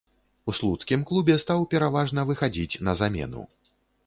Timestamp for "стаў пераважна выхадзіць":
1.43-2.79